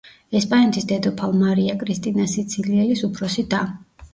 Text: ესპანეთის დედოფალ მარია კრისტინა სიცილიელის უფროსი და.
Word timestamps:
ესპანეთის 0.37 0.87
დედოფალ 0.91 1.35
მარია 1.41 1.75
კრისტინა 1.83 2.27
სიცილიელის 2.35 3.05
უფროსი 3.11 3.45
და. 3.53 3.63